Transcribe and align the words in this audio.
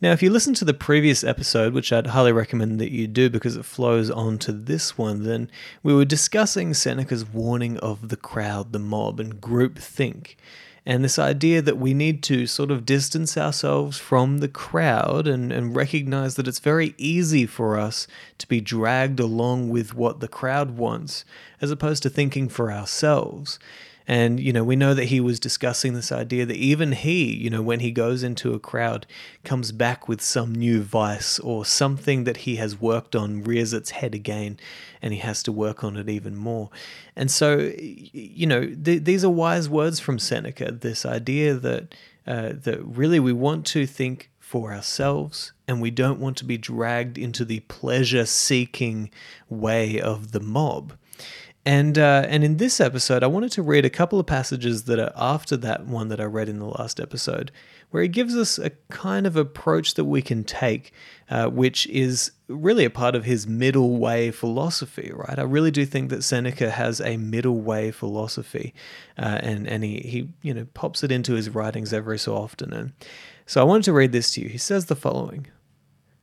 Now, 0.00 0.12
if 0.12 0.22
you 0.22 0.30
listen 0.30 0.54
to 0.54 0.64
the 0.64 0.74
previous 0.74 1.24
episode, 1.24 1.74
which 1.74 1.92
I'd 1.92 2.08
highly 2.08 2.30
recommend 2.30 2.78
that 2.80 2.92
you 2.92 3.08
do 3.08 3.28
because 3.28 3.56
it 3.56 3.64
flows 3.64 4.10
on 4.10 4.38
to 4.38 4.52
this 4.52 4.96
one, 4.96 5.24
then 5.24 5.50
we 5.82 5.92
were 5.92 6.04
discussing 6.04 6.72
Seneca's 6.72 7.26
warning 7.26 7.78
of 7.78 8.08
the 8.08 8.16
crowd, 8.16 8.72
the 8.72 8.78
mob, 8.78 9.18
and 9.18 9.40
group 9.40 9.76
think. 9.76 10.36
And 10.86 11.02
this 11.02 11.18
idea 11.18 11.60
that 11.62 11.78
we 11.78 11.94
need 11.94 12.22
to 12.24 12.46
sort 12.46 12.70
of 12.70 12.86
distance 12.86 13.36
ourselves 13.36 13.98
from 13.98 14.38
the 14.38 14.48
crowd 14.48 15.26
and, 15.26 15.50
and 15.50 15.74
recognize 15.74 16.36
that 16.36 16.46
it's 16.46 16.60
very 16.60 16.94
easy 16.96 17.44
for 17.44 17.76
us 17.76 18.06
to 18.38 18.46
be 18.46 18.60
dragged 18.60 19.18
along 19.18 19.68
with 19.68 19.94
what 19.94 20.20
the 20.20 20.28
crowd 20.28 20.78
wants, 20.78 21.24
as 21.60 21.72
opposed 21.72 22.04
to 22.04 22.08
thinking 22.08 22.48
for 22.48 22.70
ourselves. 22.70 23.58
And, 24.10 24.40
you 24.40 24.54
know, 24.54 24.64
we 24.64 24.74
know 24.74 24.94
that 24.94 25.04
he 25.04 25.20
was 25.20 25.38
discussing 25.38 25.92
this 25.92 26.10
idea 26.10 26.46
that 26.46 26.56
even 26.56 26.92
he, 26.92 27.30
you 27.30 27.50
know, 27.50 27.60
when 27.60 27.80
he 27.80 27.90
goes 27.90 28.22
into 28.22 28.54
a 28.54 28.58
crowd, 28.58 29.06
comes 29.44 29.70
back 29.70 30.08
with 30.08 30.22
some 30.22 30.54
new 30.54 30.80
vice 30.80 31.38
or 31.38 31.66
something 31.66 32.24
that 32.24 32.38
he 32.38 32.56
has 32.56 32.80
worked 32.80 33.14
on 33.14 33.44
rears 33.44 33.74
its 33.74 33.90
head 33.90 34.14
again 34.14 34.58
and 35.02 35.12
he 35.12 35.18
has 35.18 35.42
to 35.42 35.52
work 35.52 35.84
on 35.84 35.98
it 35.98 36.08
even 36.08 36.34
more. 36.34 36.70
And 37.14 37.30
so, 37.30 37.70
you 37.78 38.46
know, 38.46 38.74
th- 38.74 39.04
these 39.04 39.26
are 39.26 39.30
wise 39.30 39.68
words 39.68 40.00
from 40.00 40.18
Seneca 40.18 40.72
this 40.72 41.04
idea 41.04 41.54
that, 41.54 41.94
uh, 42.26 42.52
that 42.54 42.82
really 42.82 43.20
we 43.20 43.34
want 43.34 43.66
to 43.66 43.86
think 43.86 44.30
for 44.38 44.72
ourselves 44.72 45.52
and 45.66 45.82
we 45.82 45.90
don't 45.90 46.18
want 46.18 46.38
to 46.38 46.46
be 46.46 46.56
dragged 46.56 47.18
into 47.18 47.44
the 47.44 47.60
pleasure 47.60 48.24
seeking 48.24 49.10
way 49.50 50.00
of 50.00 50.32
the 50.32 50.40
mob. 50.40 50.94
And 51.64 51.98
uh, 51.98 52.24
and 52.28 52.44
in 52.44 52.56
this 52.56 52.80
episode, 52.80 53.22
I 53.22 53.26
wanted 53.26 53.52
to 53.52 53.62
read 53.62 53.84
a 53.84 53.90
couple 53.90 54.18
of 54.18 54.26
passages 54.26 54.84
that 54.84 54.98
are 54.98 55.12
after 55.16 55.56
that 55.58 55.86
one 55.86 56.08
that 56.08 56.20
I 56.20 56.24
read 56.24 56.48
in 56.48 56.58
the 56.58 56.66
last 56.66 56.98
episode, 56.98 57.52
where 57.90 58.02
he 58.02 58.08
gives 58.08 58.36
us 58.36 58.58
a 58.58 58.70
kind 58.88 59.26
of 59.26 59.36
approach 59.36 59.94
that 59.94 60.04
we 60.04 60.22
can 60.22 60.44
take, 60.44 60.92
uh, 61.28 61.48
which 61.48 61.86
is 61.88 62.30
really 62.46 62.84
a 62.84 62.90
part 62.90 63.14
of 63.14 63.24
his 63.24 63.46
middle 63.46 63.98
way 63.98 64.30
philosophy, 64.30 65.10
right? 65.12 65.38
I 65.38 65.42
really 65.42 65.70
do 65.70 65.84
think 65.84 66.08
that 66.10 66.24
Seneca 66.24 66.70
has 66.70 67.00
a 67.00 67.18
middle 67.18 67.60
way 67.60 67.90
philosophy, 67.90 68.72
uh, 69.18 69.38
and 69.42 69.66
and 69.66 69.84
he 69.84 69.98
he 69.98 70.28
you 70.42 70.54
know 70.54 70.66
pops 70.72 71.02
it 71.02 71.12
into 71.12 71.34
his 71.34 71.50
writings 71.50 71.92
every 71.92 72.18
so 72.18 72.34
often. 72.34 72.72
And 72.72 72.92
so 73.46 73.60
I 73.60 73.64
wanted 73.64 73.84
to 73.84 73.92
read 73.92 74.12
this 74.12 74.30
to 74.32 74.40
you. 74.40 74.48
He 74.48 74.58
says 74.58 74.86
the 74.86 74.96
following. 74.96 75.48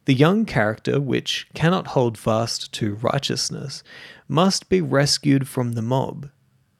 The 0.06 0.14
young 0.14 0.45
character, 0.45 1.02
which 1.02 1.48
cannot 1.56 1.88
hold 1.88 2.16
fast 2.16 2.72
to 2.73 2.94
righteousness, 2.95 3.84
must 4.28 4.70
be 4.70 4.80
rescued 4.80 5.48
from 5.48 5.72
the 5.72 5.81
mob. 5.81 6.30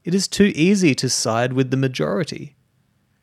It 0.04 0.14
is 0.14 0.28
too 0.28 0.52
easy 0.56 0.94
to 0.94 1.09
side 1.09 1.53
with 1.53 1.72
the 1.72 1.78
majority. 1.78 2.56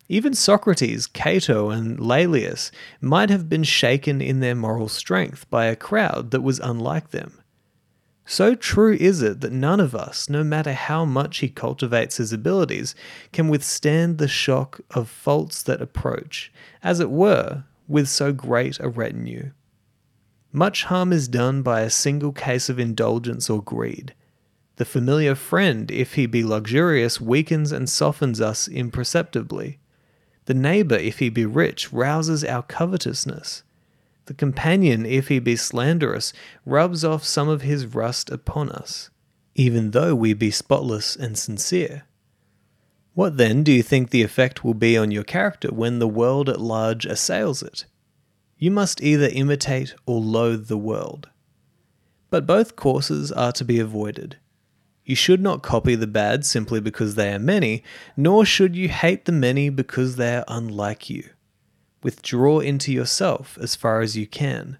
Even 0.09 0.35
Socrates, 0.35 1.07
Cato, 1.07 1.71
and 1.71 2.01
Laelius 2.01 2.73
might 3.01 3.31
have 3.31 3.49
been 3.49 3.63
shaken 3.63 4.21
in 4.21 4.41
their 4.41 4.57
moral 4.57 4.89
strength 4.89 5.49
by 5.49 5.67
a 5.67 5.77
crowd 5.77 6.33
that 6.33 6.43
was 6.43 6.59
unlike 6.59 7.11
them. 7.11 7.41
So 8.27 8.57
true 8.57 8.95
is 8.95 9.23
it 9.23 9.41
that 9.41 9.53
none 9.53 9.79
of 9.79 9.95
us, 9.95 10.29
no 10.29 10.43
matter 10.43 10.73
how 10.73 11.05
much 11.05 11.39
he 11.39 11.49
cultivates 11.49 12.17
his 12.17 12.33
abilities, 12.33 12.97
can 13.33 13.49
withstand 13.49 14.19
the 14.19 14.29
shock 14.29 14.81
of 14.91 15.09
faults 15.09 15.63
that 15.63 15.81
approach, 15.81 16.53
as 16.83 16.99
it 16.99 17.11
were, 17.11 17.65
with 17.87 18.09
so 18.09 18.33
great 18.33 18.81
a 18.81 18.89
retinue. 18.89 19.53
Much 20.53 20.85
harm 20.85 21.13
is 21.13 21.29
done 21.29 21.63
by 21.63 21.81
a 21.81 21.89
single 21.89 22.33
case 22.33 22.69
of 22.69 22.79
indulgence 22.79 23.49
or 23.49 23.63
greed. 23.63 24.15
The 24.77 24.85
familiar 24.85 25.35
friend, 25.35 25.91
if 25.91 26.15
he 26.15 26.27
be 26.27 26.45
luxurious, 26.45 27.21
weakens 27.21 27.73
and 27.73 27.89
softens 27.89 28.39
us 28.39 28.69
imperceptibly. 28.69 29.79
The 30.45 30.55
neighbour, 30.55 30.97
if 30.97 31.21
he 31.21 31.31
be 31.31 31.47
rich, 31.47 31.91
rouses 31.91 32.45
our 32.45 32.63
covetousness. 32.63 33.63
The 34.27 34.35
companion, 34.35 35.07
if 35.07 35.29
he 35.29 35.39
be 35.39 35.57
slanderous, 35.57 36.35
rubs 36.67 37.03
off 37.03 37.25
some 37.25 37.49
of 37.49 37.63
his 37.63 37.87
rust 37.87 38.29
upon 38.29 38.69
us, 38.71 39.09
even 39.55 39.93
though 39.93 40.15
we 40.15 40.35
be 40.35 40.51
spotless 40.51 41.17
and 41.17 41.39
sincere. 41.39 42.05
What 43.15 43.37
then 43.37 43.63
do 43.63 43.73
you 43.73 43.83
think 43.83 44.11
the 44.11 44.23
effect 44.23 44.65
will 44.65 44.75
be 44.75 44.99
on 44.99 45.11
your 45.11 45.25
character 45.25 45.69
when 45.69 45.99
the 45.99 46.09
world 46.09 46.49
at 46.49 46.61
large 46.61 47.07
assails 47.07 47.63
it? 47.63 47.87
You 48.63 48.71
must 48.71 49.03
either 49.03 49.27
imitate 49.27 49.97
or 50.07 50.21
loathe 50.21 50.69
the 50.69 50.79
world. 50.79 51.29
But 52.31 52.47
both 52.47 52.77
courses 52.77 53.33
are 53.33 53.51
to 53.51 53.65
be 53.65 53.81
avoided. 53.81 54.37
You 55.05 55.17
should 55.17 55.43
not 55.43 55.65
copy 55.65 55.97
the 55.97 56.07
bad 56.07 56.47
simply 56.47 56.79
because 56.79 57.17
they 57.17 57.35
are 57.35 57.41
many, 57.41 57.83
nor 58.17 58.45
should 58.45 58.77
you 58.77 58.89
hate 58.89 59.25
the 59.25 59.33
many 59.33 59.69
because 59.69 60.15
they 60.15 60.37
are 60.37 60.45
unlike 60.47 61.11
you. 61.11 61.31
Withdraw 62.05 62.61
into 62.61 62.93
yourself 62.93 63.59
as 63.61 63.75
far 63.75 64.01
as 64.01 64.17
you 64.17 64.29
can. 64.29 64.79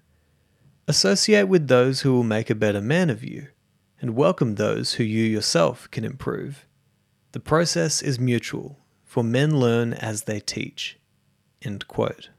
Associate 0.87 1.49
with 1.49 1.67
those 1.67 2.03
who 2.03 2.13
will 2.13 2.23
make 2.23 2.49
a 2.49 2.55
better 2.55 2.79
man 2.79 3.09
of 3.09 3.21
you, 3.21 3.47
and 3.99 4.15
welcome 4.15 4.55
those 4.55 4.93
who 4.93 5.03
you 5.03 5.25
yourself 5.25 5.91
can 5.91 6.05
improve. 6.05 6.65
The 7.33 7.41
process 7.41 8.01
is 8.01 8.17
mutual, 8.17 8.79
for 9.03 9.25
men 9.25 9.59
learn 9.59 9.91
as 9.91 10.23
they 10.23 10.39
teach. 10.39 10.97
End 11.61 11.85
quote. 11.89 12.29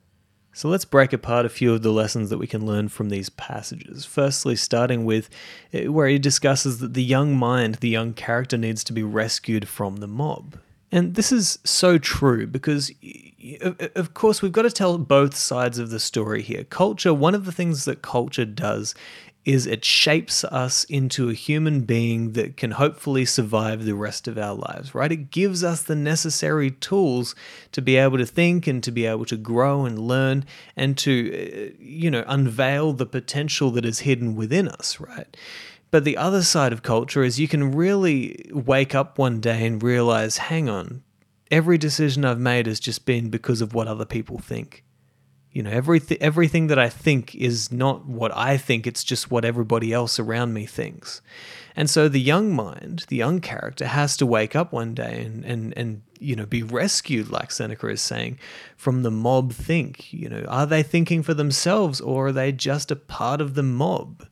So 0.56 0.68
let's 0.68 0.84
break 0.84 1.12
apart 1.12 1.44
a 1.44 1.48
few 1.48 1.74
of 1.74 1.82
the 1.82 1.90
lessons 1.90 2.30
that 2.30 2.38
we 2.38 2.46
can 2.46 2.64
learn 2.64 2.88
from 2.88 3.08
these 3.08 3.28
passages. 3.28 4.04
Firstly, 4.04 4.54
starting 4.54 5.04
with 5.04 5.28
eh, 5.72 5.88
where 5.88 6.06
he 6.06 6.16
discusses 6.16 6.78
that 6.78 6.94
the 6.94 7.02
young 7.02 7.36
mind, 7.36 7.76
the 7.76 7.88
young 7.88 8.14
character, 8.14 8.56
needs 8.56 8.84
to 8.84 8.92
be 8.92 9.02
rescued 9.02 9.66
from 9.66 9.96
the 9.96 10.06
mob. 10.06 10.58
And 10.94 11.16
this 11.16 11.32
is 11.32 11.58
so 11.64 11.98
true 11.98 12.46
because, 12.46 12.92
of 13.96 14.14
course, 14.14 14.40
we've 14.40 14.52
got 14.52 14.62
to 14.62 14.70
tell 14.70 14.96
both 14.96 15.34
sides 15.34 15.80
of 15.80 15.90
the 15.90 15.98
story 15.98 16.40
here. 16.40 16.62
Culture, 16.62 17.12
one 17.12 17.34
of 17.34 17.46
the 17.46 17.50
things 17.50 17.84
that 17.86 18.00
culture 18.00 18.44
does 18.44 18.94
is 19.44 19.66
it 19.66 19.84
shapes 19.84 20.44
us 20.44 20.84
into 20.84 21.28
a 21.28 21.34
human 21.34 21.80
being 21.80 22.32
that 22.34 22.56
can 22.56 22.70
hopefully 22.70 23.24
survive 23.24 23.84
the 23.84 23.96
rest 23.96 24.28
of 24.28 24.38
our 24.38 24.54
lives, 24.54 24.94
right? 24.94 25.10
It 25.10 25.32
gives 25.32 25.64
us 25.64 25.82
the 25.82 25.96
necessary 25.96 26.70
tools 26.70 27.34
to 27.72 27.82
be 27.82 27.96
able 27.96 28.18
to 28.18 28.24
think 28.24 28.68
and 28.68 28.80
to 28.84 28.92
be 28.92 29.04
able 29.04 29.24
to 29.26 29.36
grow 29.36 29.84
and 29.84 29.98
learn 29.98 30.44
and 30.76 30.96
to, 30.98 31.72
uh, 31.72 31.74
you 31.80 32.08
know, 32.08 32.22
unveil 32.28 32.92
the 32.92 33.04
potential 33.04 33.72
that 33.72 33.84
is 33.84 33.98
hidden 33.98 34.36
within 34.36 34.68
us, 34.68 35.00
right? 35.00 35.36
But 35.94 36.02
the 36.02 36.16
other 36.16 36.42
side 36.42 36.72
of 36.72 36.82
culture 36.82 37.22
is 37.22 37.38
you 37.38 37.46
can 37.46 37.70
really 37.70 38.50
wake 38.50 38.96
up 38.96 39.16
one 39.16 39.38
day 39.38 39.64
and 39.64 39.80
realize, 39.80 40.38
hang 40.38 40.68
on, 40.68 41.04
every 41.52 41.78
decision 41.78 42.24
I've 42.24 42.40
made 42.40 42.66
has 42.66 42.80
just 42.80 43.06
been 43.06 43.30
because 43.30 43.60
of 43.60 43.74
what 43.74 43.86
other 43.86 44.04
people 44.04 44.40
think. 44.40 44.82
You 45.52 45.62
know, 45.62 45.70
everything 45.70 46.18
everything 46.20 46.66
that 46.66 46.80
I 46.80 46.88
think 46.88 47.36
is 47.36 47.70
not 47.70 48.06
what 48.06 48.36
I 48.36 48.56
think, 48.56 48.88
it's 48.88 49.04
just 49.04 49.30
what 49.30 49.44
everybody 49.44 49.92
else 49.92 50.18
around 50.18 50.52
me 50.52 50.66
thinks. 50.66 51.22
And 51.76 51.88
so 51.88 52.08
the 52.08 52.20
young 52.20 52.52
mind, 52.52 53.04
the 53.06 53.14
young 53.14 53.38
character, 53.38 53.86
has 53.86 54.16
to 54.16 54.26
wake 54.26 54.56
up 54.56 54.72
one 54.72 54.94
day 54.94 55.22
and 55.24 55.44
and 55.44 55.72
and 55.76 56.02
you 56.18 56.34
know 56.34 56.44
be 56.44 56.64
rescued, 56.64 57.30
like 57.30 57.52
Seneca 57.52 57.86
is 57.86 58.02
saying, 58.02 58.40
from 58.76 59.04
the 59.04 59.12
mob 59.12 59.52
think. 59.52 60.12
You 60.12 60.28
know, 60.28 60.44
are 60.48 60.66
they 60.66 60.82
thinking 60.82 61.22
for 61.22 61.34
themselves 61.34 62.00
or 62.00 62.26
are 62.26 62.32
they 62.32 62.50
just 62.50 62.90
a 62.90 62.96
part 62.96 63.40
of 63.40 63.54
the 63.54 63.62
mob? 63.62 64.26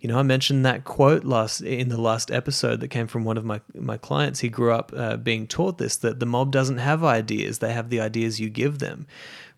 You 0.00 0.08
know, 0.08 0.18
I 0.18 0.22
mentioned 0.22 0.64
that 0.66 0.84
quote 0.84 1.24
last 1.24 1.62
in 1.62 1.88
the 1.88 2.00
last 2.00 2.30
episode 2.30 2.80
that 2.80 2.88
came 2.88 3.06
from 3.06 3.24
one 3.24 3.38
of 3.38 3.44
my 3.44 3.60
my 3.74 3.96
clients. 3.96 4.40
He 4.40 4.48
grew 4.48 4.72
up 4.72 4.92
uh, 4.94 5.16
being 5.16 5.46
taught 5.46 5.78
this 5.78 5.96
that 5.98 6.20
the 6.20 6.26
mob 6.26 6.52
doesn't 6.52 6.78
have 6.78 7.02
ideas; 7.02 7.58
they 7.58 7.72
have 7.72 7.90
the 7.90 8.00
ideas 8.00 8.38
you 8.38 8.50
give 8.50 8.78
them 8.78 9.06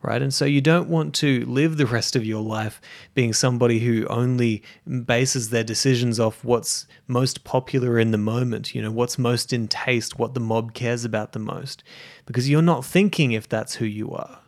right? 0.03 0.23
And 0.23 0.33
so 0.33 0.45
you 0.45 0.61
don't 0.61 0.89
want 0.89 1.15
to 1.17 1.45
live 1.47 1.77
the 1.77 1.87
rest 1.99 2.17
of 2.17 2.25
your 2.25 2.43
life 2.43 2.81
being 3.15 3.33
somebody 3.33 3.81
who 3.81 4.07
only 4.07 4.63
bases 5.05 5.51
their 5.51 5.65
decisions 5.65 6.21
off 6.21 6.45
what's 6.45 6.87
most 7.07 7.45
popular 7.45 7.99
in 7.99 8.11
the 8.11 8.19
moment, 8.19 8.75
you 8.75 8.83
know, 8.83 8.91
what's 8.91 9.19
most 9.19 9.53
in 9.53 9.69
taste, 9.69 10.19
what 10.19 10.35
the 10.35 10.41
mob 10.41 10.75
cares 10.75 11.05
about 11.05 11.33
the 11.33 11.39
most, 11.39 11.83
because 12.27 12.49
you're 12.49 12.63
not 12.63 12.85
thinking 12.85 13.33
if 13.33 13.49
that's 13.49 13.77
who 13.77 13.85
you 13.85 14.13
are. 14.13 14.41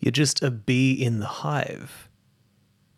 You're 0.00 0.12
just 0.12 0.42
a 0.42 0.50
bee 0.50 0.92
in 0.92 1.18
the 1.18 1.26
hive. 1.26 2.07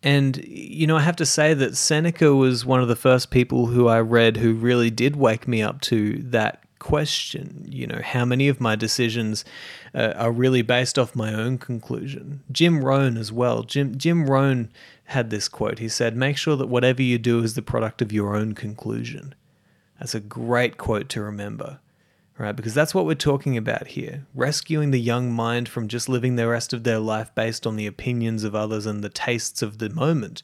And, 0.03 0.43
you 0.47 0.87
know, 0.87 0.97
I 0.97 1.01
have 1.01 1.15
to 1.17 1.25
say 1.25 1.53
that 1.53 1.77
Seneca 1.77 2.35
was 2.35 2.65
one 2.65 2.81
of 2.81 2.87
the 2.87 2.95
first 2.95 3.29
people 3.29 3.67
who 3.67 3.87
I 3.87 3.99
read 3.99 4.37
who 4.37 4.53
really 4.53 4.89
did 4.89 5.15
wake 5.15 5.47
me 5.47 5.61
up 5.61 5.81
to 5.81 6.17
that 6.23 6.63
question. 6.79 7.67
You 7.69 7.85
know, 7.85 8.01
how 8.03 8.25
many 8.25 8.47
of 8.47 8.59
my 8.59 8.75
decisions 8.75 9.45
uh, 9.93 10.13
are 10.15 10.31
really 10.31 10.63
based 10.63 10.97
off 10.97 11.15
my 11.15 11.33
own 11.33 11.59
conclusion? 11.59 12.41
Jim 12.51 12.83
Rohn 12.83 13.15
as 13.15 13.31
well. 13.31 13.61
Jim 13.61 13.95
Jim 13.97 14.27
Rohn 14.27 14.71
had 15.05 15.29
this 15.29 15.47
quote. 15.47 15.77
He 15.77 15.87
said, 15.87 16.17
"Make 16.17 16.37
sure 16.37 16.55
that 16.55 16.67
whatever 16.67 17.03
you 17.03 17.19
do 17.19 17.43
is 17.43 17.53
the 17.53 17.61
product 17.61 18.01
of 18.01 18.11
your 18.11 18.35
own 18.35 18.55
conclusion." 18.55 19.35
That's 19.99 20.15
a 20.15 20.19
great 20.19 20.77
quote 20.79 21.09
to 21.09 21.21
remember 21.21 21.79
right? 22.41 22.55
Because 22.55 22.73
that's 22.73 22.95
what 22.95 23.05
we're 23.05 23.13
talking 23.13 23.55
about 23.55 23.87
here 23.87 24.25
rescuing 24.33 24.89
the 24.89 24.99
young 24.99 25.31
mind 25.31 25.69
from 25.69 25.87
just 25.87 26.09
living 26.09 26.35
the 26.35 26.47
rest 26.47 26.73
of 26.73 26.83
their 26.83 26.97
life 26.97 27.33
based 27.35 27.67
on 27.67 27.75
the 27.75 27.85
opinions 27.85 28.43
of 28.43 28.55
others 28.55 28.87
and 28.87 29.03
the 29.03 29.09
tastes 29.09 29.61
of 29.61 29.77
the 29.77 29.89
moment. 29.89 30.41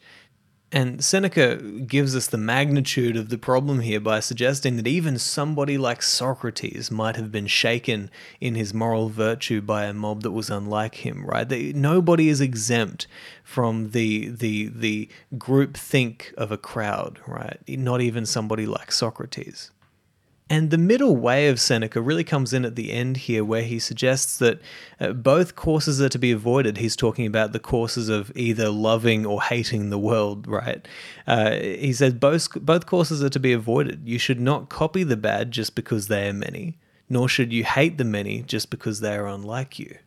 And 0.71 1.03
Seneca 1.03 1.55
gives 1.55 2.15
us 2.15 2.27
the 2.27 2.37
magnitude 2.37 3.15
of 3.15 3.29
the 3.29 3.37
problem 3.37 3.79
here 3.79 4.01
by 4.01 4.19
suggesting 4.19 4.75
that 4.75 4.85
even 4.85 5.17
somebody 5.17 5.77
like 5.77 6.03
Socrates 6.03 6.91
might 6.91 7.15
have 7.15 7.31
been 7.31 7.47
shaken 7.47 8.11
in 8.41 8.53
his 8.53 8.73
moral 8.73 9.09
virtue 9.09 9.61
by 9.61 9.85
a 9.85 9.93
mob 9.93 10.21
that 10.21 10.31
was 10.31 10.49
unlike 10.49 10.95
him, 10.95 11.25
right? 11.25 11.49
Nobody 11.49 12.27
is 12.27 12.41
exempt 12.41 13.07
from 13.43 13.91
the 13.91 14.27
the 14.27 14.67
the 14.67 15.09
group 15.37 15.77
think 15.77 16.33
of 16.37 16.51
a 16.51 16.57
crowd, 16.57 17.21
right? 17.25 17.59
Not 17.67 18.01
even 18.01 18.25
somebody 18.25 18.65
like 18.67 18.91
Socrates. 18.91 19.71
And 20.49 20.69
the 20.69 20.77
middle 20.77 21.17
way 21.17 21.49
of 21.49 21.59
Seneca 21.59 21.99
really 21.99 22.23
comes 22.23 22.53
in 22.53 22.63
at 22.63 22.75
the 22.75 22.93
end 22.93 23.17
here, 23.17 23.43
where 23.43 23.63
he 23.63 23.79
suggests 23.79 24.37
that 24.37 24.61
uh, 24.99 25.11
both 25.11 25.55
courses 25.57 26.01
are 26.01 26.09
to 26.09 26.19
be 26.19 26.31
avoided. 26.31 26.77
He's 26.77 26.95
talking 26.95 27.25
about 27.25 27.51
the 27.51 27.59
courses 27.59 28.07
of 28.07 28.31
either 28.35 28.69
loving 28.69 29.25
or 29.25 29.41
hating 29.41 29.89
the 29.89 29.99
world, 29.99 30.47
right? 30.47 30.87
Uh, 31.25 31.51
he 31.51 31.91
says 31.91 32.13
both, 32.13 32.49
both 32.61 32.85
courses 32.85 33.21
are 33.21 33.29
to 33.29 33.39
be 33.39 33.51
avoided. 33.51 34.07
You 34.07 34.17
should 34.17 34.39
not 34.39 34.69
copy 34.69 35.03
the 35.03 35.17
bad 35.17 35.51
just 35.51 35.75
because 35.75 36.07
they 36.07 36.29
are 36.29 36.33
many, 36.33 36.77
nor 37.09 37.27
should 37.27 37.51
you 37.51 37.65
hate 37.65 37.97
the 37.97 38.05
many 38.05 38.41
just 38.41 38.69
because 38.69 39.01
they 39.01 39.15
are 39.15 39.27
unlike 39.27 39.77
you. 39.79 39.97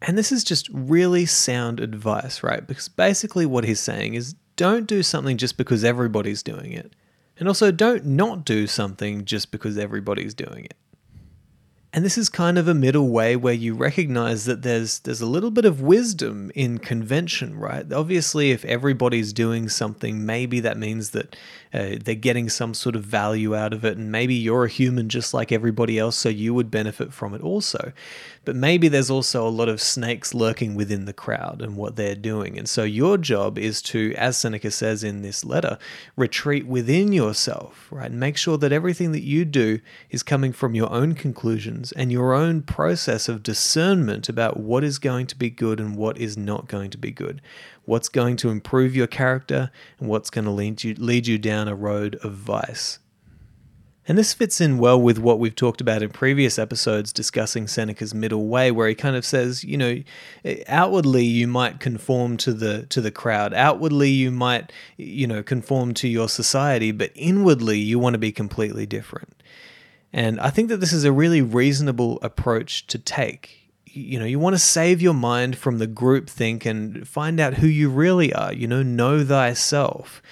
And 0.00 0.16
this 0.16 0.30
is 0.30 0.44
just 0.44 0.68
really 0.68 1.26
sound 1.26 1.80
advice, 1.80 2.44
right? 2.44 2.64
Because 2.64 2.88
basically 2.88 3.46
what 3.46 3.64
he's 3.64 3.80
saying 3.80 4.14
is 4.14 4.34
don't 4.54 4.86
do 4.86 5.02
something 5.02 5.36
just 5.36 5.56
because 5.56 5.82
everybody's 5.82 6.44
doing 6.44 6.72
it 6.72 6.92
and 7.38 7.48
also, 7.48 7.70
don't 7.72 8.06
not 8.06 8.44
do 8.44 8.66
something 8.66 9.24
just 9.24 9.50
because 9.50 9.76
everybody's 9.76 10.34
doing 10.34 10.64
it. 10.66 10.74
And 11.94 12.04
this 12.04 12.18
is 12.18 12.28
kind 12.28 12.58
of 12.58 12.66
a 12.66 12.74
middle 12.74 13.08
way 13.08 13.36
where 13.36 13.54
you 13.54 13.72
recognize 13.72 14.46
that 14.46 14.62
there's 14.62 14.98
there's 14.98 15.20
a 15.20 15.26
little 15.26 15.52
bit 15.52 15.64
of 15.64 15.80
wisdom 15.80 16.50
in 16.52 16.78
convention, 16.78 17.56
right? 17.56 17.90
Obviously, 17.92 18.50
if 18.50 18.64
everybody's 18.64 19.32
doing 19.32 19.68
something, 19.68 20.26
maybe 20.26 20.58
that 20.58 20.76
means 20.76 21.10
that 21.10 21.36
uh, 21.72 21.96
they're 22.02 22.16
getting 22.16 22.48
some 22.48 22.74
sort 22.74 22.96
of 22.96 23.04
value 23.04 23.54
out 23.54 23.72
of 23.72 23.84
it, 23.84 23.96
and 23.96 24.10
maybe 24.10 24.34
you're 24.34 24.64
a 24.64 24.68
human 24.68 25.08
just 25.08 25.32
like 25.32 25.52
everybody 25.52 25.96
else, 25.96 26.16
so 26.16 26.28
you 26.28 26.52
would 26.52 26.68
benefit 26.68 27.12
from 27.12 27.32
it 27.32 27.42
also. 27.42 27.92
But 28.44 28.56
maybe 28.56 28.88
there's 28.88 29.10
also 29.10 29.46
a 29.46 29.48
lot 29.48 29.68
of 29.68 29.80
snakes 29.80 30.34
lurking 30.34 30.74
within 30.74 31.04
the 31.04 31.12
crowd 31.12 31.62
and 31.62 31.76
what 31.76 31.94
they're 31.94 32.16
doing, 32.16 32.58
and 32.58 32.68
so 32.68 32.82
your 32.82 33.18
job 33.18 33.56
is 33.56 33.80
to, 33.82 34.12
as 34.16 34.36
Seneca 34.36 34.72
says 34.72 35.04
in 35.04 35.22
this 35.22 35.44
letter, 35.44 35.78
retreat 36.16 36.66
within 36.66 37.12
yourself, 37.12 37.86
right? 37.92 38.10
And 38.10 38.18
make 38.18 38.36
sure 38.36 38.58
that 38.58 38.72
everything 38.72 39.12
that 39.12 39.22
you 39.22 39.44
do 39.44 39.78
is 40.10 40.24
coming 40.24 40.52
from 40.52 40.74
your 40.74 40.92
own 40.92 41.14
conclusions 41.14 41.83
and 41.92 42.12
your 42.12 42.34
own 42.34 42.62
process 42.62 43.28
of 43.28 43.42
discernment 43.42 44.28
about 44.28 44.58
what 44.58 44.84
is 44.84 44.98
going 44.98 45.26
to 45.28 45.36
be 45.36 45.50
good 45.50 45.80
and 45.80 45.96
what 45.96 46.18
is 46.18 46.36
not 46.36 46.68
going 46.68 46.90
to 46.90 46.98
be 46.98 47.10
good, 47.10 47.40
what's 47.84 48.08
going 48.08 48.36
to 48.36 48.50
improve 48.50 48.94
your 48.94 49.06
character 49.06 49.70
and 49.98 50.08
what's 50.08 50.30
going 50.30 50.44
to 50.44 50.50
lead 50.50 50.84
you, 50.84 50.94
lead 50.94 51.26
you 51.26 51.38
down 51.38 51.68
a 51.68 51.74
road 51.74 52.16
of 52.22 52.32
vice. 52.32 52.98
And 54.06 54.18
this 54.18 54.34
fits 54.34 54.60
in 54.60 54.76
well 54.76 55.00
with 55.00 55.18
what 55.18 55.38
we've 55.38 55.54
talked 55.54 55.80
about 55.80 56.02
in 56.02 56.10
previous 56.10 56.58
episodes 56.58 57.12
discussing 57.12 57.66
Seneca's 57.66 58.14
middle 58.14 58.46
way 58.48 58.70
where 58.70 58.86
he 58.86 58.94
kind 58.94 59.16
of 59.16 59.24
says, 59.24 59.64
you 59.64 59.78
know, 59.78 60.02
outwardly 60.68 61.24
you 61.24 61.46
might 61.48 61.80
conform 61.80 62.36
to 62.38 62.52
the 62.52 62.84
to 62.86 63.00
the 63.00 63.10
crowd. 63.10 63.54
Outwardly 63.54 64.10
you 64.10 64.30
might, 64.30 64.72
you 64.98 65.26
know, 65.26 65.42
conform 65.42 65.94
to 65.94 66.08
your 66.08 66.28
society, 66.28 66.92
but 66.92 67.12
inwardly 67.14 67.78
you 67.78 67.98
want 67.98 68.12
to 68.12 68.18
be 68.18 68.30
completely 68.30 68.84
different. 68.84 69.33
And 70.14 70.38
I 70.38 70.50
think 70.50 70.68
that 70.68 70.76
this 70.76 70.92
is 70.92 71.02
a 71.02 71.10
really 71.10 71.42
reasonable 71.42 72.20
approach 72.22 72.86
to 72.86 72.98
take. 72.98 73.72
You 73.84 74.20
know, 74.20 74.24
you 74.24 74.38
want 74.38 74.54
to 74.54 74.60
save 74.60 75.02
your 75.02 75.12
mind 75.12 75.58
from 75.58 75.78
the 75.78 75.88
group 75.88 76.30
think 76.30 76.64
and 76.64 77.06
find 77.06 77.40
out 77.40 77.54
who 77.54 77.66
you 77.66 77.90
really 77.90 78.32
are, 78.32 78.52
you 78.52 78.68
know, 78.68 78.84
know 78.84 79.24
thyself. 79.24 80.22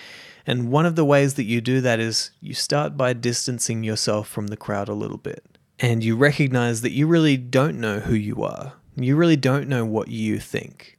And 0.47 0.71
one 0.71 0.87
of 0.87 0.95
the 0.95 1.05
ways 1.05 1.35
that 1.35 1.47
you 1.47 1.61
do 1.61 1.81
that 1.81 1.99
is 1.99 2.31
you 2.41 2.55
start 2.55 2.97
by 2.97 3.13
distancing 3.13 3.83
yourself 3.83 4.29
from 4.29 4.47
the 4.47 4.57
crowd 4.57 4.89
a 4.89 4.95
little 4.95 5.19
bit. 5.19 5.59
And 5.81 6.05
you 6.05 6.15
recognize 6.17 6.83
that 6.83 6.93
you 6.93 7.09
really 7.09 7.37
don't 7.37 7.81
know 7.81 7.99
who 7.99 8.15
you 8.15 8.45
are. 8.45 8.75
You 8.95 9.17
really 9.17 9.37
don't 9.37 9.69
know 9.69 9.85
what 9.85 10.07
you 10.07 10.39
think. 10.39 10.97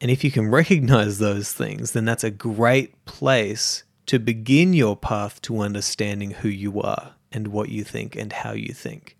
And 0.00 0.12
if 0.12 0.22
you 0.22 0.30
can 0.30 0.48
recognize 0.48 1.18
those 1.18 1.52
things, 1.52 1.90
then 1.90 2.04
that's 2.04 2.22
a 2.22 2.30
great 2.30 3.04
place 3.04 3.82
to 4.06 4.20
begin 4.20 4.74
your 4.74 4.96
path 4.96 5.42
to 5.42 5.58
understanding 5.58 6.30
who 6.30 6.48
you 6.48 6.80
are 6.80 7.14
and 7.32 7.48
what 7.48 7.68
you 7.68 7.84
think 7.84 8.16
and 8.16 8.32
how 8.32 8.52
you 8.52 8.72
think. 8.72 9.16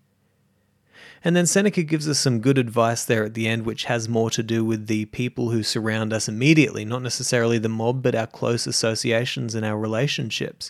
And 1.23 1.35
then 1.35 1.45
Seneca 1.45 1.83
gives 1.83 2.09
us 2.09 2.19
some 2.19 2.41
good 2.41 2.57
advice 2.57 3.05
there 3.05 3.23
at 3.23 3.33
the 3.33 3.47
end, 3.47 3.65
which 3.65 3.85
has 3.85 4.09
more 4.09 4.29
to 4.31 4.43
do 4.43 4.65
with 4.65 4.87
the 4.87 5.05
people 5.05 5.51
who 5.51 5.63
surround 5.63 6.11
us 6.11 6.27
immediately, 6.27 6.83
not 6.83 7.01
necessarily 7.01 7.57
the 7.57 7.69
mob, 7.69 8.03
but 8.03 8.15
our 8.15 8.27
close 8.27 8.67
associations 8.67 9.55
and 9.55 9.65
our 9.65 9.77
relationships. 9.77 10.69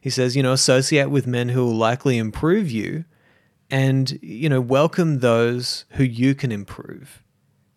He 0.00 0.10
says, 0.10 0.36
you 0.36 0.42
know, 0.42 0.52
associate 0.52 1.10
with 1.10 1.26
men 1.26 1.48
who 1.48 1.64
will 1.64 1.74
likely 1.74 2.18
improve 2.18 2.70
you 2.70 3.06
and, 3.70 4.18
you 4.22 4.48
know, 4.48 4.60
welcome 4.60 5.20
those 5.20 5.86
who 5.92 6.04
you 6.04 6.34
can 6.34 6.52
improve. 6.52 7.22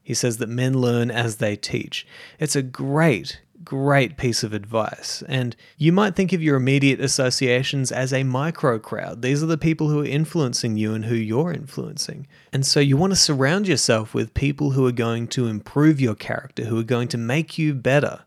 He 0.04 0.14
says 0.14 0.38
that 0.38 0.50
men 0.50 0.74
learn 0.74 1.10
as 1.10 1.38
they 1.38 1.56
teach. 1.56 2.06
It's 2.38 2.56
a 2.56 2.62
great, 2.62 3.42
great 3.70 4.18
piece 4.18 4.42
of 4.42 4.52
advice. 4.52 5.22
And 5.28 5.56
you 5.78 5.92
might 5.92 6.16
think 6.16 6.34
of 6.34 6.42
your 6.42 6.56
immediate 6.56 7.00
associations 7.00 7.92
as 7.92 8.12
a 8.12 8.24
micro 8.24 8.80
crowd. 8.80 9.22
These 9.22 9.44
are 9.44 9.46
the 9.46 9.60
people 9.60 9.90
who 9.90 10.02
are 10.02 10.06
influencing 10.06 10.76
you 10.76 10.96
and 10.96 11.06
who 11.06 11.14
you're 11.14 11.54
influencing. 11.54 12.26
And 12.52 12.66
so 12.66 12.80
you 12.80 12.98
want 12.98 13.12
to 13.12 13.16
surround 13.16 13.68
yourself 13.68 14.16
with 14.16 14.34
people 14.34 14.72
who 14.72 14.88
are 14.88 14.92
going 14.92 15.28
to 15.28 15.46
improve 15.46 16.02
your 16.02 16.16
character, 16.16 16.64
who 16.64 16.80
are 16.80 16.84
going 16.84 17.10
to 17.10 17.18
make 17.20 17.60
you 17.60 17.76
better. 17.76 18.22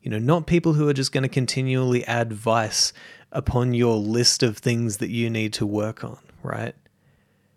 You 0.00 0.12
know, 0.12 0.20
not 0.20 0.46
people 0.46 0.74
who 0.74 0.88
are 0.88 0.92
just 0.92 1.10
going 1.10 1.24
to 1.24 1.28
continually 1.28 2.04
add 2.04 2.32
vice 2.32 2.92
upon 3.32 3.74
your 3.74 3.96
list 3.96 4.44
of 4.44 4.58
things 4.58 4.98
that 4.98 5.10
you 5.10 5.28
need 5.28 5.52
to 5.54 5.66
work 5.66 6.04
on, 6.04 6.18
right? 6.44 6.76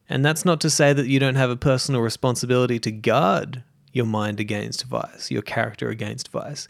And 0.10 0.25
that's 0.25 0.44
not 0.44 0.60
to 0.62 0.72
say 0.72 0.92
that 0.92 1.06
you 1.06 1.19
don't 1.19 1.36
have 1.36 1.51
a 1.51 1.56
personal 1.56 2.01
responsibility 2.01 2.80
to 2.80 2.92
guard 2.92 3.62
your 3.94 4.07
mind 4.07 4.39
against 4.39 4.86
vice, 4.86 5.30
your 5.30 5.44
character 5.44 5.89
against 5.89 6.30
vice. 6.30 6.68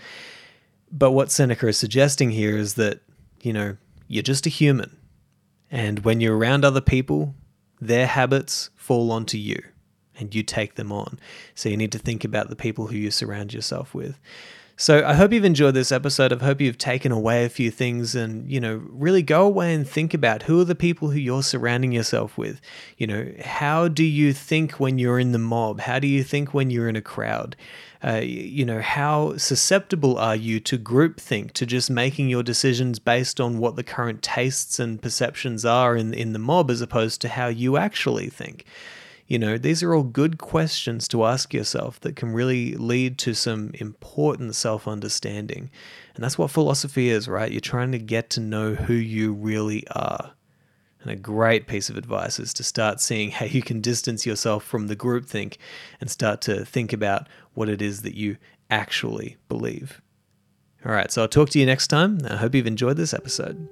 But 0.91 1.11
what 1.11 1.31
Seneca 1.31 1.67
is 1.67 1.77
suggesting 1.77 2.31
here 2.31 2.57
is 2.57 2.75
that, 2.75 3.01
you 3.41 3.53
know, 3.53 3.77
you're 4.07 4.23
just 4.23 4.45
a 4.45 4.49
human. 4.49 4.97
And 5.69 5.99
when 5.99 6.21
you're 6.21 6.37
around 6.37 6.63
other 6.63 6.81
people, 6.81 7.35
their 7.81 8.07
habits 8.07 8.69
fall 8.75 9.11
onto 9.11 9.37
you 9.37 9.61
and 10.17 10.33
you 10.33 10.43
take 10.43 10.75
them 10.75 10.91
on. 10.91 11.19
So 11.55 11.69
you 11.69 11.77
need 11.77 11.91
to 11.91 11.99
think 11.99 12.23
about 12.23 12.49
the 12.49 12.55
people 12.55 12.87
who 12.87 12.95
you 12.95 13.11
surround 13.11 13.53
yourself 13.53 13.93
with. 13.93 14.17
So 14.79 15.03
I 15.03 15.15
hope 15.15 15.33
you've 15.33 15.43
enjoyed 15.43 15.73
this 15.73 15.91
episode. 15.91 16.31
I 16.31 16.37
hope 16.37 16.61
you've 16.61 16.77
taken 16.77 17.11
away 17.11 17.43
a 17.43 17.49
few 17.49 17.71
things 17.71 18.13
and, 18.13 18.47
you 18.47 18.59
know, 18.59 18.83
really 18.91 19.23
go 19.23 19.43
away 19.43 19.73
and 19.73 19.89
think 19.89 20.13
about 20.13 20.43
who 20.43 20.61
are 20.61 20.65
the 20.65 20.75
people 20.75 21.09
who 21.09 21.17
you're 21.17 21.41
surrounding 21.41 21.91
yourself 21.91 22.37
with. 22.37 22.61
You 22.95 23.07
know, 23.07 23.31
how 23.43 23.87
do 23.87 24.03
you 24.03 24.33
think 24.33 24.73
when 24.73 24.99
you're 24.99 25.17
in 25.17 25.31
the 25.31 25.39
mob? 25.39 25.79
How 25.79 25.97
do 25.97 26.05
you 26.05 26.23
think 26.23 26.53
when 26.53 26.69
you're 26.69 26.87
in 26.87 26.95
a 26.95 27.01
crowd? 27.01 27.55
Uh, 28.03 28.21
you 28.23 28.63
know, 28.63 28.79
how 28.79 29.35
susceptible 29.37 30.19
are 30.19 30.35
you 30.35 30.59
to 30.59 30.77
groupthink, 30.77 31.53
to 31.53 31.65
just 31.65 31.89
making 31.89 32.29
your 32.29 32.43
decisions 32.43 32.99
based 32.99 33.41
on 33.41 33.57
what 33.57 33.77
the 33.77 33.83
current 33.83 34.21
tastes 34.21 34.77
and 34.77 35.01
perceptions 35.01 35.65
are 35.65 35.95
in, 35.95 36.13
in 36.13 36.33
the 36.33 36.39
mob 36.39 36.69
as 36.69 36.81
opposed 36.81 37.19
to 37.21 37.29
how 37.29 37.47
you 37.47 37.77
actually 37.77 38.29
think? 38.29 38.63
You 39.27 39.37
know, 39.37 39.57
these 39.57 39.83
are 39.83 39.93
all 39.93 40.03
good 40.03 40.37
questions 40.37 41.07
to 41.09 41.25
ask 41.25 41.53
yourself 41.53 41.99
that 42.01 42.15
can 42.15 42.31
really 42.31 42.75
lead 42.75 43.17
to 43.19 43.33
some 43.33 43.71
important 43.75 44.55
self 44.55 44.87
understanding. 44.87 45.69
And 46.15 46.23
that's 46.23 46.37
what 46.37 46.49
philosophy 46.49 47.09
is, 47.09 47.27
right? 47.27 47.51
You're 47.51 47.59
trying 47.59 47.91
to 47.91 47.99
get 47.99 48.29
to 48.31 48.39
know 48.39 48.73
who 48.73 48.93
you 48.93 49.33
really 49.33 49.85
are. 49.89 50.31
And 51.01 51.11
a 51.11 51.15
great 51.15 51.67
piece 51.67 51.89
of 51.89 51.97
advice 51.97 52.39
is 52.39 52.53
to 52.53 52.63
start 52.63 53.01
seeing 53.01 53.31
how 53.31 53.45
you 53.45 53.61
can 53.61 53.81
distance 53.81 54.25
yourself 54.25 54.63
from 54.63 54.87
the 54.87 54.95
groupthink 54.95 55.57
and 55.99 56.09
start 56.09 56.41
to 56.41 56.65
think 56.65 56.93
about 56.93 57.27
what 57.53 57.69
it 57.69 57.81
is 57.81 58.01
that 58.01 58.15
you 58.15 58.37
actually 58.69 59.37
believe. 59.49 60.01
All 60.85 60.91
right, 60.91 61.11
so 61.11 61.23
I'll 61.23 61.27
talk 61.27 61.49
to 61.51 61.59
you 61.59 61.65
next 61.65 61.87
time. 61.87 62.19
I 62.29 62.37
hope 62.37 62.55
you've 62.55 62.67
enjoyed 62.67 62.97
this 62.97 63.13
episode. 63.13 63.67